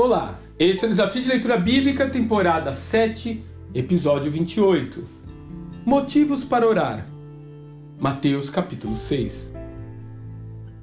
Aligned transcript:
Olá, 0.00 0.38
esse 0.60 0.84
é 0.84 0.86
o 0.86 0.90
Desafio 0.90 1.20
de 1.20 1.28
Leitura 1.28 1.56
Bíblica, 1.56 2.08
temporada 2.08 2.72
7, 2.72 3.42
episódio 3.74 4.30
28. 4.30 5.04
Motivos 5.84 6.44
para 6.44 6.68
orar. 6.68 7.04
Mateus 7.98 8.48
capítulo 8.48 8.94
6. 8.94 9.52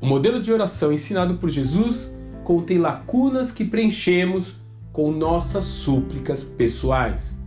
O 0.02 0.06
modelo 0.06 0.42
de 0.42 0.52
oração 0.52 0.92
ensinado 0.92 1.36
por 1.36 1.50
Jesus 1.50 2.12
contém 2.44 2.78
lacunas 2.78 3.54
que 3.54 3.64
preenchemos 3.64 4.56
com 4.92 5.14
nossas 5.14 5.64
súplicas 5.64 6.44
pessoais. 6.44 7.40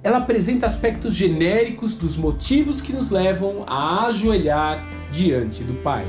Ela 0.00 0.18
apresenta 0.18 0.64
aspectos 0.64 1.12
genéricos 1.12 1.96
dos 1.96 2.16
motivos 2.16 2.80
que 2.80 2.92
nos 2.92 3.10
levam 3.10 3.64
a 3.66 4.06
ajoelhar 4.06 4.80
diante 5.10 5.64
do 5.64 5.74
Pai. 5.74 6.06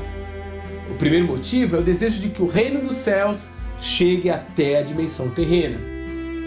O 0.88 0.94
primeiro 0.94 1.26
motivo 1.26 1.74
é 1.74 1.80
o 1.80 1.82
desejo 1.82 2.20
de 2.20 2.28
que 2.28 2.40
o 2.40 2.46
reino 2.46 2.82
dos 2.82 2.94
céus 2.94 3.48
chegue 3.80 4.30
até 4.30 4.78
a 4.78 4.82
dimensão 4.82 5.30
terrena. 5.30 5.78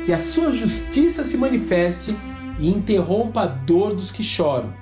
Que 0.05 0.13
a 0.13 0.19
sua 0.19 0.51
justiça 0.51 1.23
se 1.23 1.37
manifeste 1.37 2.15
e 2.57 2.69
interrompa 2.69 3.41
a 3.41 3.47
dor 3.47 3.93
dos 3.93 4.11
que 4.11 4.23
choram. 4.23 4.73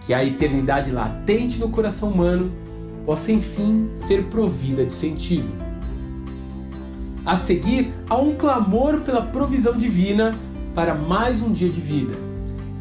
Que 0.00 0.12
a 0.12 0.24
eternidade 0.24 0.90
latente 0.90 1.58
no 1.58 1.68
coração 1.68 2.10
humano 2.10 2.52
possa 3.04 3.32
enfim 3.32 3.90
ser 3.94 4.24
provida 4.24 4.84
de 4.84 4.92
sentido. 4.92 5.48
A 7.24 7.34
seguir, 7.34 7.92
há 8.08 8.16
um 8.16 8.34
clamor 8.34 9.00
pela 9.00 9.22
provisão 9.22 9.76
divina 9.76 10.36
para 10.74 10.94
mais 10.94 11.42
um 11.42 11.50
dia 11.50 11.68
de 11.68 11.80
vida. 11.80 12.14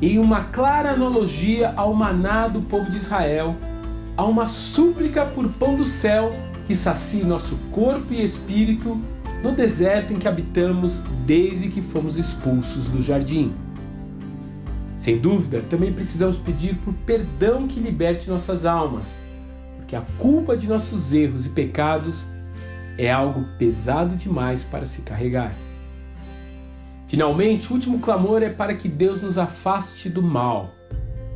Em 0.01 0.19
uma 0.19 0.43
clara 0.43 0.91
analogia 0.91 1.73
ao 1.75 1.93
maná 1.93 2.47
do 2.47 2.61
povo 2.61 2.91
de 2.91 2.97
Israel, 2.97 3.55
há 4.17 4.25
uma 4.25 4.47
súplica 4.47 5.25
por 5.25 5.49
pão 5.53 5.75
do 5.75 5.85
céu 5.85 6.29
que 6.65 6.75
sacie 6.75 7.23
nosso 7.23 7.55
corpo 7.71 8.13
e 8.13 8.23
espírito 8.23 8.99
no 9.43 9.51
deserto 9.51 10.11
em 10.11 10.17
que 10.17 10.27
habitamos 10.27 11.03
desde 11.25 11.69
que 11.69 11.81
fomos 11.81 12.17
expulsos 12.17 12.87
do 12.87 13.01
jardim. 13.01 13.53
Sem 14.97 15.19
dúvida, 15.19 15.61
também 15.69 15.93
precisamos 15.93 16.35
pedir 16.35 16.77
por 16.77 16.93
perdão 17.05 17.67
que 17.67 17.79
liberte 17.79 18.29
nossas 18.29 18.65
almas, 18.65 19.17
porque 19.77 19.95
a 19.95 20.01
culpa 20.17 20.57
de 20.57 20.67
nossos 20.67 21.13
erros 21.13 21.45
e 21.45 21.49
pecados 21.49 22.25
é 22.97 23.11
algo 23.11 23.45
pesado 23.59 24.15
demais 24.15 24.63
para 24.63 24.85
se 24.85 25.03
carregar. 25.03 25.53
Finalmente, 27.05 27.69
o 27.69 27.75
último 27.75 27.99
clamor 27.99 28.41
é 28.41 28.49
para 28.49 28.73
que 28.73 28.89
Deus 28.89 29.21
nos 29.21 29.37
afaste 29.37 30.09
do 30.09 30.23
mal, 30.23 30.73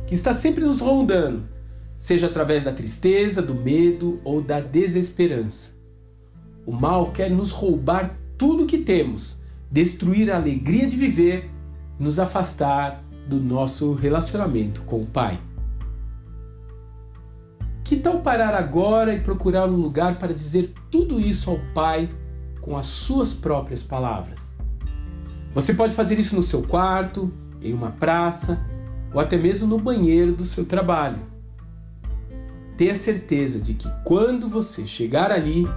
que 0.08 0.14
está 0.14 0.34
sempre 0.34 0.64
nos 0.64 0.80
rondando 0.80 1.59
seja 2.00 2.28
através 2.28 2.64
da 2.64 2.72
tristeza, 2.72 3.42
do 3.42 3.54
medo 3.54 4.22
ou 4.24 4.40
da 4.40 4.58
desesperança. 4.58 5.72
O 6.64 6.72
mal 6.72 7.12
quer 7.12 7.30
nos 7.30 7.50
roubar 7.50 8.16
tudo 8.38 8.64
que 8.64 8.78
temos, 8.78 9.36
destruir 9.70 10.32
a 10.32 10.36
alegria 10.36 10.86
de 10.86 10.96
viver 10.96 11.50
e 11.98 12.02
nos 12.02 12.18
afastar 12.18 13.04
do 13.28 13.38
nosso 13.38 13.92
relacionamento 13.92 14.80
com 14.84 15.02
o 15.02 15.06
Pai. 15.06 15.38
Que 17.84 17.96
tal 17.96 18.20
parar 18.20 18.54
agora 18.54 19.12
e 19.12 19.20
procurar 19.20 19.68
um 19.68 19.76
lugar 19.76 20.16
para 20.18 20.32
dizer 20.32 20.72
tudo 20.90 21.20
isso 21.20 21.50
ao 21.50 21.58
Pai 21.74 22.08
com 22.62 22.78
as 22.78 22.86
suas 22.86 23.34
próprias 23.34 23.82
palavras? 23.82 24.50
Você 25.54 25.74
pode 25.74 25.92
fazer 25.92 26.18
isso 26.18 26.34
no 26.34 26.42
seu 26.42 26.62
quarto, 26.62 27.30
em 27.60 27.74
uma 27.74 27.90
praça 27.90 28.58
ou 29.12 29.20
até 29.20 29.36
mesmo 29.36 29.66
no 29.66 29.78
banheiro 29.78 30.32
do 30.32 30.46
seu 30.46 30.64
trabalho 30.64 31.28
tenha 32.80 32.94
certeza 32.94 33.60
de 33.60 33.74
que 33.74 33.86
quando 34.06 34.48
você 34.48 34.86
chegar 34.86 35.30
ali, 35.30 35.68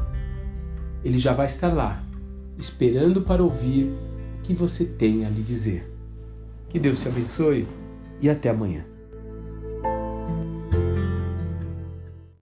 ele 1.03 1.19
já 1.19 1.33
vai 1.33 1.47
estar 1.47 1.73
lá, 1.73 2.01
esperando 2.57 3.23
para 3.23 3.43
ouvir 3.43 3.91
o 4.39 4.41
que 4.41 4.53
você 4.53 4.85
tem 4.85 5.25
a 5.25 5.29
lhe 5.29 5.43
dizer. 5.43 5.85
Que 6.69 6.79
Deus 6.79 7.01
te 7.01 7.09
abençoe 7.09 7.67
e 8.21 8.29
até 8.29 8.51
amanhã. 8.51 8.85